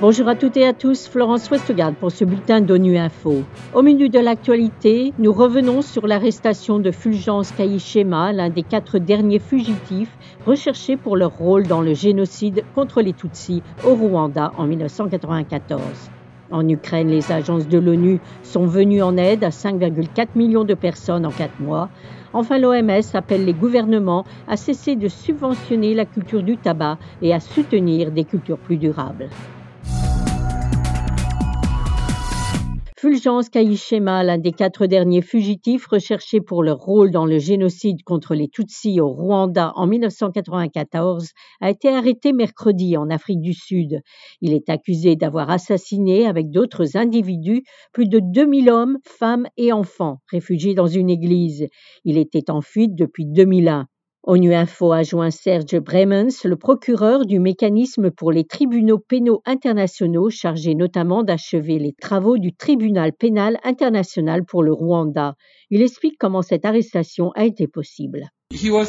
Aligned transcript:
Bonjour 0.00 0.28
à 0.28 0.34
toutes 0.34 0.58
et 0.58 0.66
à 0.66 0.74
tous, 0.74 1.08
Florence 1.08 1.50
Westgard 1.50 1.94
pour 1.94 2.12
ce 2.12 2.26
bulletin 2.26 2.60
d'ONU 2.60 2.98
Info. 2.98 3.42
Au 3.72 3.80
milieu 3.80 4.10
de 4.10 4.18
l'actualité, 4.18 5.14
nous 5.18 5.32
revenons 5.32 5.80
sur 5.80 6.06
l'arrestation 6.06 6.78
de 6.78 6.90
Fulgence 6.90 7.52
Kayishema, 7.52 8.34
l'un 8.34 8.50
des 8.50 8.64
quatre 8.64 8.98
derniers 8.98 9.38
fugitifs 9.38 10.14
recherchés 10.44 10.98
pour 10.98 11.16
leur 11.16 11.30
rôle 11.30 11.66
dans 11.66 11.80
le 11.80 11.94
génocide 11.94 12.64
contre 12.74 13.00
les 13.00 13.14
Tutsis 13.14 13.62
au 13.82 13.94
Rwanda 13.94 14.52
en 14.58 14.66
1994. 14.66 15.80
En 16.50 16.66
Ukraine, 16.68 17.08
les 17.08 17.32
agences 17.32 17.68
de 17.68 17.78
l'ONU 17.78 18.22
sont 18.42 18.66
venues 18.66 19.02
en 19.02 19.16
aide 19.18 19.44
à 19.44 19.50
5,4 19.50 20.28
millions 20.34 20.64
de 20.64 20.72
personnes 20.74 21.26
en 21.26 21.32
quatre 21.34 21.58
mois. 21.58 21.90
Enfin, 22.32 22.58
l'OMS 22.58 23.02
appelle 23.14 23.44
les 23.44 23.54
gouvernements 23.54 24.24
à 24.46 24.56
cesser 24.56 24.96
de 24.96 25.08
subventionner 25.08 25.94
la 25.94 26.06
culture 26.06 26.42
du 26.42 26.58
tabac 26.58 26.98
et 27.20 27.32
à 27.34 27.40
soutenir 27.40 28.10
des 28.12 28.24
cultures 28.24 28.60
plus 28.60 28.78
durables. 28.78 29.34
Fulgence 33.04 33.50
Kayishema, 33.50 34.22
l'un 34.22 34.38
des 34.38 34.52
quatre 34.52 34.86
derniers 34.86 35.20
fugitifs 35.20 35.86
recherchés 35.86 36.40
pour 36.40 36.62
leur 36.62 36.78
rôle 36.78 37.10
dans 37.10 37.26
le 37.26 37.38
génocide 37.38 38.02
contre 38.02 38.34
les 38.34 38.48
Tutsis 38.48 38.98
au 38.98 39.10
Rwanda 39.10 39.72
en 39.74 39.86
1994, 39.86 41.32
a 41.60 41.68
été 41.68 41.90
arrêté 41.90 42.32
mercredi 42.32 42.96
en 42.96 43.10
Afrique 43.10 43.42
du 43.42 43.52
Sud. 43.52 44.00
Il 44.40 44.54
est 44.54 44.70
accusé 44.70 45.16
d'avoir 45.16 45.50
assassiné 45.50 46.26
avec 46.26 46.48
d'autres 46.48 46.96
individus 46.96 47.64
plus 47.92 48.08
de 48.08 48.20
2000 48.20 48.70
hommes, 48.70 48.96
femmes 49.04 49.48
et 49.58 49.70
enfants 49.70 50.22
réfugiés 50.30 50.72
dans 50.72 50.86
une 50.86 51.10
église. 51.10 51.68
Il 52.06 52.16
était 52.16 52.50
en 52.50 52.62
fuite 52.62 52.94
depuis 52.94 53.26
2001. 53.26 53.86
ONU 54.26 54.54
Info 54.54 54.92
a 54.92 55.02
joint 55.02 55.30
Serge 55.30 55.78
Bremens, 55.80 56.44
le 56.44 56.56
procureur 56.56 57.26
du 57.26 57.38
mécanisme 57.38 58.10
pour 58.10 58.32
les 58.32 58.44
tribunaux 58.44 58.98
pénaux 58.98 59.42
internationaux, 59.44 60.30
chargé 60.30 60.74
notamment 60.74 61.24
d'achever 61.24 61.78
les 61.78 61.92
travaux 61.92 62.38
du 62.38 62.54
tribunal 62.54 63.12
pénal 63.12 63.58
international 63.64 64.46
pour 64.46 64.62
le 64.62 64.72
Rwanda. 64.72 65.34
Il 65.68 65.82
explique 65.82 66.16
comment 66.18 66.40
cette 66.40 66.64
arrestation 66.64 67.32
a 67.32 67.44
été 67.44 67.66
possible. 67.66 68.30
Il 68.50 68.74
a 68.74 68.82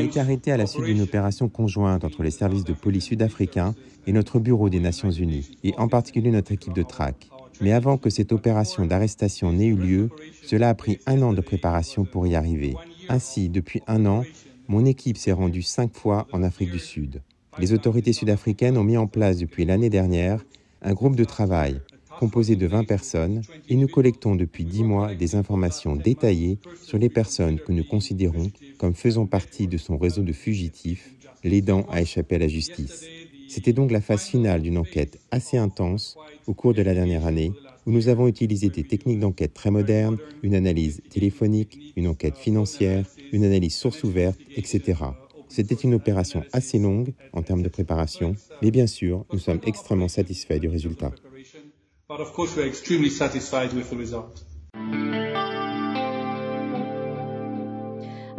été 0.00 0.20
arrêté 0.20 0.52
à 0.52 0.56
la 0.56 0.66
suite 0.66 0.84
d'une 0.84 1.02
opération 1.02 1.48
conjointe 1.48 2.04
entre 2.04 2.22
les 2.22 2.30
services 2.30 2.64
de 2.64 2.72
police 2.72 3.06
sud-africains 3.06 3.74
et 4.06 4.12
notre 4.12 4.38
bureau 4.38 4.68
des 4.68 4.78
Nations 4.78 5.10
Unies, 5.10 5.50
et 5.64 5.74
en 5.76 5.88
particulier 5.88 6.30
notre 6.30 6.52
équipe 6.52 6.72
de 6.72 6.84
traque. 6.84 7.26
Mais 7.60 7.72
avant 7.72 7.98
que 7.98 8.10
cette 8.10 8.30
opération 8.30 8.86
d'arrestation 8.86 9.52
n'ait 9.52 9.66
eu 9.66 9.74
lieu, 9.74 10.08
cela 10.44 10.68
a 10.68 10.74
pris 10.74 11.00
un 11.06 11.20
an 11.22 11.32
de 11.32 11.40
préparation 11.40 12.04
pour 12.04 12.24
y 12.28 12.36
arriver. 12.36 12.76
Ainsi, 13.08 13.48
depuis 13.48 13.82
un 13.86 14.06
an, 14.06 14.24
mon 14.68 14.84
équipe 14.84 15.16
s'est 15.16 15.32
rendue 15.32 15.62
cinq 15.62 15.94
fois 15.94 16.26
en 16.32 16.42
Afrique 16.42 16.70
du 16.70 16.78
Sud. 16.78 17.22
Les 17.58 17.72
autorités 17.72 18.12
sud-africaines 18.12 18.76
ont 18.76 18.84
mis 18.84 18.96
en 18.96 19.06
place 19.06 19.38
depuis 19.38 19.64
l'année 19.64 19.90
dernière 19.90 20.44
un 20.82 20.92
groupe 20.92 21.16
de 21.16 21.24
travail 21.24 21.80
composé 22.18 22.56
de 22.56 22.66
20 22.66 22.84
personnes 22.84 23.42
et 23.68 23.76
nous 23.76 23.86
collectons 23.86 24.34
depuis 24.34 24.64
10 24.64 24.82
mois 24.82 25.14
des 25.14 25.36
informations 25.36 25.94
détaillées 25.94 26.58
sur 26.82 26.98
les 26.98 27.08
personnes 27.08 27.58
que 27.60 27.72
nous 27.72 27.84
considérons 27.84 28.50
comme 28.78 28.94
faisant 28.94 29.26
partie 29.26 29.68
de 29.68 29.76
son 29.76 29.96
réseau 29.96 30.22
de 30.22 30.32
fugitifs, 30.32 31.14
l'aidant 31.44 31.86
à 31.90 32.02
échapper 32.02 32.34
à 32.34 32.40
la 32.40 32.48
justice. 32.48 33.06
C'était 33.48 33.72
donc 33.72 33.90
la 33.90 34.00
phase 34.00 34.26
finale 34.26 34.62
d'une 34.62 34.78
enquête 34.78 35.18
assez 35.30 35.56
intense 35.56 36.16
au 36.46 36.54
cours 36.54 36.74
de 36.74 36.82
la 36.82 36.94
dernière 36.94 37.26
année 37.26 37.52
où 37.86 37.90
nous 37.90 38.08
avons 38.08 38.28
utilisé 38.28 38.68
des 38.68 38.84
techniques 38.84 39.20
d'enquête 39.20 39.54
très 39.54 39.70
modernes, 39.70 40.18
une 40.42 40.54
analyse 40.54 41.00
téléphonique, 41.08 41.94
une 41.96 42.06
enquête 42.06 42.36
financière, 42.36 43.06
une 43.32 43.44
analyse 43.44 43.74
source 43.74 44.04
ouverte, 44.04 44.38
etc. 44.56 45.02
C'était 45.48 45.74
une 45.74 45.94
opération 45.94 46.44
assez 46.52 46.78
longue 46.78 47.14
en 47.32 47.42
termes 47.42 47.62
de 47.62 47.70
préparation, 47.70 48.36
mais 48.60 48.70
bien 48.70 48.86
sûr, 48.86 49.24
nous 49.32 49.38
sommes 49.38 49.60
extrêmement 49.64 50.08
satisfaits 50.08 50.58
du 50.58 50.68
résultat. 50.68 51.12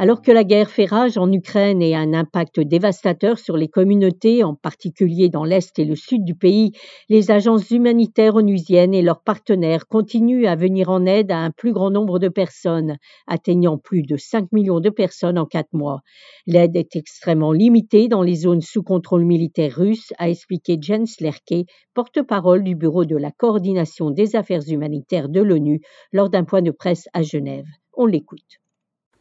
Alors 0.02 0.22
que 0.22 0.32
la 0.32 0.46
guerre 0.46 0.70
fait 0.70 0.86
rage 0.86 1.18
en 1.18 1.30
Ukraine 1.30 1.82
et 1.82 1.94
a 1.94 2.00
un 2.00 2.14
impact 2.14 2.62
dévastateur 2.62 3.38
sur 3.38 3.58
les 3.58 3.68
communautés, 3.68 4.46
en 4.46 4.56
particulier 4.56 5.28
dans 5.28 5.44
l'Est 5.44 5.78
et 5.78 5.84
le 5.84 5.98
Sud 5.98 6.24
du 6.24 6.36
pays, 6.36 6.72
les 7.10 7.32
agences 7.32 7.70
humanitaires 7.70 8.36
onusiennes 8.36 8.94
et 8.94 9.02
leurs 9.02 9.22
partenaires 9.22 9.88
continuent 9.88 10.48
à 10.48 10.56
venir 10.56 10.90
en 10.90 11.06
aide 11.06 11.34
à 11.34 11.40
un 11.40 11.52
plus 11.52 11.74
grand 11.74 11.92
nombre 11.92 12.18
de 12.18 12.30
personnes, 12.30 12.96
atteignant 13.28 13.78
plus 13.78 14.04
de 14.04 14.16
5 14.16 14.54
millions 14.54 14.80
de 14.80 14.90
personnes 14.90 15.38
en 15.38 15.46
quatre 15.46 15.74
mois. 15.74 16.00
L'aide 16.48 16.78
est 16.78 16.96
extrêmement 16.96 17.52
limitée 17.52 18.08
dans 18.08 18.24
les 18.24 18.36
zones 18.36 18.62
sous 18.62 18.84
contrôle 18.84 19.26
militaire 19.26 19.76
russe, 19.76 20.14
a 20.18 20.30
expliqué 20.30 20.78
Jens 20.80 21.20
Lerke, 21.20 21.68
porte-parole 21.94 22.64
du 22.64 22.74
Bureau 22.74 23.04
de 23.04 23.18
la 23.18 23.32
coordination 23.32 24.12
des 24.12 24.38
affaires 24.38 24.64
humanitaires 24.66 25.28
de 25.28 25.42
l'ONU, 25.42 25.82
lors 26.14 26.30
d'un 26.30 26.46
point 26.46 26.62
de 26.62 26.72
presse 26.72 27.10
à 27.12 27.22
Genève. 27.22 27.68
On 27.98 28.06
l'écoute. 28.06 28.62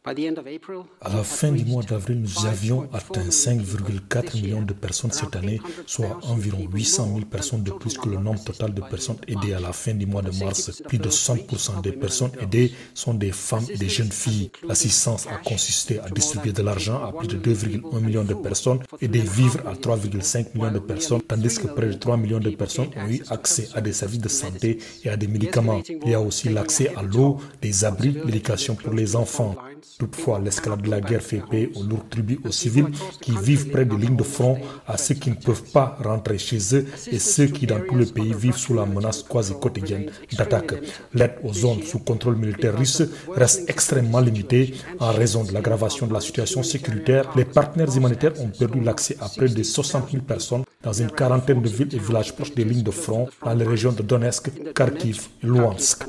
À 0.05 1.09
la 1.09 1.23
fin 1.23 1.51
du 1.51 1.65
mois 1.65 1.83
d'avril, 1.83 2.21
nous 2.21 2.45
avions 2.45 2.87
atteint 2.93 3.27
5,4 3.27 4.41
millions 4.41 4.61
de 4.61 4.71
personnes 4.73 5.11
cette 5.11 5.35
année, 5.35 5.59
soit 5.85 6.17
environ 6.23 6.67
800 6.71 7.09
000 7.15 7.25
personnes 7.25 7.63
de 7.63 7.71
plus 7.71 7.97
que 7.97 8.07
le 8.07 8.17
nombre 8.17 8.41
total 8.43 8.73
de 8.73 8.81
personnes 8.81 9.17
aidées 9.27 9.53
à 9.53 9.59
la 9.59 9.73
fin 9.73 9.93
du 9.93 10.05
mois 10.05 10.21
de 10.21 10.31
mars. 10.39 10.81
Plus 10.87 10.99
de 10.99 11.09
60% 11.09 11.81
des 11.81 11.91
personnes 11.91 12.31
aidées 12.41 12.71
sont 12.93 13.13
des 13.13 13.33
femmes 13.33 13.65
et 13.69 13.77
des 13.77 13.89
jeunes 13.89 14.11
filles. 14.11 14.51
L'assistance 14.67 15.27
a 15.27 15.35
consisté 15.37 15.99
à 15.99 16.09
distribuer 16.09 16.53
de 16.53 16.63
l'argent 16.63 17.03
à 17.03 17.11
plus 17.11 17.27
de 17.27 17.37
2,1 17.37 17.99
millions 17.99 18.23
de 18.23 18.33
personnes 18.33 18.79
et 19.01 19.09
des 19.09 19.19
vivres 19.19 19.59
à 19.67 19.73
3,5 19.73 20.55
millions 20.55 20.71
de 20.71 20.79
personnes, 20.79 21.21
tandis 21.21 21.59
que 21.59 21.67
près 21.67 21.87
de 21.87 21.93
3 21.93 22.15
millions 22.15 22.39
de 22.39 22.51
personnes 22.51 22.89
ont 22.95 23.07
eu 23.09 23.21
accès 23.29 23.67
à 23.75 23.81
des 23.81 23.93
services 23.93 24.21
de 24.21 24.29
santé 24.29 24.79
et 25.03 25.09
à 25.09 25.17
des 25.17 25.27
médicaments. 25.27 25.81
Il 25.87 26.09
y 26.09 26.13
a 26.13 26.21
aussi 26.21 26.47
l'accès 26.49 26.95
à 26.95 27.03
l'eau, 27.03 27.37
des 27.61 27.83
abris, 27.83 28.15
l'éducation 28.25 28.75
pour 28.75 28.93
les 28.93 29.15
enfants. 29.17 29.55
Toutefois, 29.97 30.39
l'escalade 30.39 30.81
de 30.81 30.89
la 30.89 31.01
guerre 31.01 31.21
fait 31.21 31.41
payer 31.49 31.71
au 31.75 31.83
lourd 31.83 32.05
tribut 32.09 32.39
aux 32.45 32.51
civils 32.51 32.87
qui 33.21 33.35
vivent 33.37 33.69
près 33.69 33.85
des 33.85 33.97
lignes 33.97 34.15
de 34.15 34.23
front, 34.23 34.57
à 34.87 34.97
ceux 34.97 35.15
qui 35.15 35.29
ne 35.29 35.35
peuvent 35.35 35.63
pas 35.71 35.97
rentrer 36.03 36.37
chez 36.37 36.59
eux 36.75 36.85
et 37.11 37.19
ceux 37.19 37.47
qui, 37.47 37.65
dans 37.65 37.79
tout 37.79 37.95
le 37.95 38.05
pays, 38.05 38.33
vivent 38.33 38.57
sous 38.57 38.73
la 38.73 38.85
menace 38.85 39.23
quasi 39.23 39.53
quotidienne 39.59 40.11
d'attaque. 40.37 40.73
L'aide 41.13 41.35
aux 41.43 41.53
zones 41.53 41.83
sous 41.83 41.99
contrôle 41.99 42.35
militaire 42.35 42.77
russe 42.77 43.03
reste 43.35 43.69
extrêmement 43.69 44.19
limitée 44.19 44.73
en 44.99 45.11
raison 45.11 45.43
de 45.43 45.51
l'aggravation 45.53 46.07
de 46.07 46.13
la 46.13 46.21
situation 46.21 46.63
sécuritaire. 46.63 47.31
Les 47.35 47.45
partenaires 47.45 47.95
humanitaires 47.95 48.39
ont 48.39 48.49
perdu 48.49 48.81
l'accès 48.81 49.17
à 49.19 49.29
près 49.29 49.49
de 49.49 49.63
60 49.63 50.11
000 50.11 50.23
personnes 50.23 50.63
dans 50.83 50.93
une 50.93 51.11
quarantaine 51.11 51.61
de 51.61 51.69
villes 51.69 51.93
et 51.93 51.99
villages 51.99 52.33
proches 52.33 52.53
des 52.55 52.63
lignes 52.63 52.83
de 52.83 52.91
front 52.91 53.27
dans 53.43 53.53
les 53.53 53.65
régions 53.65 53.91
de 53.91 54.01
Donetsk, 54.01 54.49
Kharkiv 54.73 55.27
Luhansk. 55.43 56.03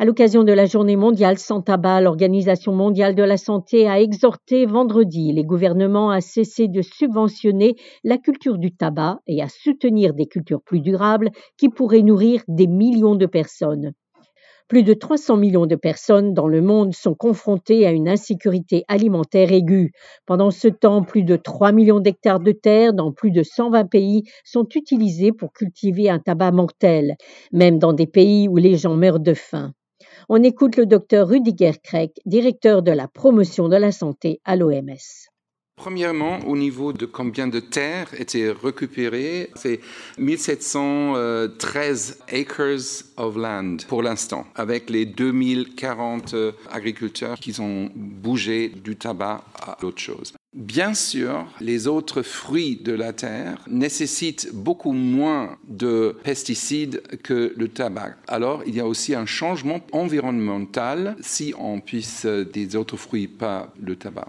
À 0.00 0.06
l'occasion 0.06 0.44
de 0.44 0.52
la 0.54 0.64
journée 0.64 0.96
mondiale 0.96 1.36
sans 1.36 1.60
tabac, 1.60 2.00
l'Organisation 2.00 2.72
mondiale 2.72 3.14
de 3.14 3.22
la 3.22 3.36
santé 3.36 3.86
a 3.86 4.00
exhorté 4.00 4.64
vendredi 4.64 5.30
les 5.30 5.44
gouvernements 5.44 6.08
à 6.08 6.22
cesser 6.22 6.68
de 6.68 6.80
subventionner 6.80 7.76
la 8.02 8.16
culture 8.16 8.56
du 8.56 8.74
tabac 8.74 9.18
et 9.26 9.42
à 9.42 9.48
soutenir 9.50 10.14
des 10.14 10.24
cultures 10.24 10.62
plus 10.62 10.80
durables 10.80 11.28
qui 11.58 11.68
pourraient 11.68 12.00
nourrir 12.00 12.42
des 12.48 12.66
millions 12.66 13.14
de 13.14 13.26
personnes. 13.26 13.92
Plus 14.68 14.84
de 14.84 14.94
300 14.94 15.36
millions 15.36 15.66
de 15.66 15.76
personnes 15.76 16.32
dans 16.32 16.48
le 16.48 16.62
monde 16.62 16.94
sont 16.94 17.14
confrontées 17.14 17.86
à 17.86 17.90
une 17.90 18.08
insécurité 18.08 18.84
alimentaire 18.88 19.52
aiguë. 19.52 19.92
Pendant 20.24 20.50
ce 20.50 20.68
temps, 20.68 21.02
plus 21.02 21.24
de 21.24 21.36
3 21.36 21.72
millions 21.72 22.00
d'hectares 22.00 22.40
de 22.40 22.52
terre 22.52 22.94
dans 22.94 23.12
plus 23.12 23.32
de 23.32 23.42
120 23.42 23.84
pays 23.84 24.22
sont 24.46 24.66
utilisés 24.74 25.32
pour 25.32 25.52
cultiver 25.52 26.08
un 26.08 26.20
tabac 26.20 26.52
mortel, 26.52 27.16
même 27.52 27.78
dans 27.78 27.92
des 27.92 28.06
pays 28.06 28.48
où 28.48 28.56
les 28.56 28.78
gens 28.78 28.96
meurent 28.96 29.20
de 29.20 29.34
faim. 29.34 29.74
On 30.32 30.44
écoute 30.44 30.76
le 30.76 30.86
docteur 30.86 31.26
Rudiger 31.26 31.72
Kreck, 31.82 32.12
directeur 32.24 32.82
de 32.82 32.92
la 32.92 33.08
promotion 33.08 33.68
de 33.68 33.74
la 33.74 33.90
santé 33.90 34.40
à 34.44 34.54
l'OMS. 34.54 35.26
Premièrement, 35.74 36.38
au 36.46 36.56
niveau 36.56 36.92
de 36.92 37.04
combien 37.04 37.48
de 37.48 37.58
terres 37.58 38.14
étaient 38.16 38.52
récupérées, 38.52 39.50
c'est 39.56 39.80
1713 40.18 42.20
acres 42.32 43.08
of 43.16 43.36
land 43.36 43.78
pour 43.88 44.04
l'instant, 44.04 44.46
avec 44.54 44.88
les 44.88 45.04
2040 45.04 46.36
agriculteurs 46.70 47.40
qui 47.40 47.60
ont 47.60 47.90
bougé 47.96 48.68
du 48.68 48.94
tabac 48.94 49.42
à 49.60 49.78
l'autre 49.82 49.98
chose. 49.98 50.32
Bien 50.52 50.94
sûr, 50.94 51.46
les 51.60 51.86
autres 51.86 52.22
fruits 52.22 52.74
de 52.74 52.92
la 52.92 53.12
terre 53.12 53.58
nécessitent 53.68 54.50
beaucoup 54.52 54.90
moins 54.90 55.58
de 55.68 56.16
pesticides 56.24 57.02
que 57.22 57.54
le 57.56 57.68
tabac. 57.68 58.16
Alors, 58.26 58.64
il 58.66 58.74
y 58.74 58.80
a 58.80 58.86
aussi 58.86 59.14
un 59.14 59.26
changement 59.26 59.78
environnemental 59.92 61.14
si 61.20 61.54
on 61.56 61.78
puisse 61.78 62.26
des 62.26 62.74
autres 62.74 62.96
fruits, 62.96 63.28
pas 63.28 63.72
le 63.80 63.94
tabac. 63.94 64.26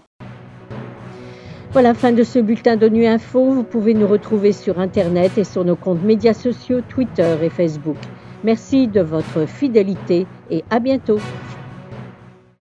Voilà, 1.72 1.92
fin 1.92 2.12
de 2.12 2.22
ce 2.22 2.38
bulletin 2.38 2.76
d'ONU 2.76 3.04
Info. 3.04 3.50
Vous 3.52 3.64
pouvez 3.64 3.92
nous 3.92 4.06
retrouver 4.06 4.52
sur 4.52 4.78
Internet 4.78 5.38
et 5.38 5.44
sur 5.44 5.64
nos 5.64 5.74
comptes 5.74 6.04
médias 6.04 6.34
sociaux, 6.34 6.82
Twitter 6.88 7.36
et 7.42 7.50
Facebook. 7.50 7.96
Merci 8.44 8.86
de 8.86 9.00
votre 9.00 9.48
fidélité 9.48 10.26
et 10.50 10.62
à 10.70 10.78
bientôt. 10.78 11.18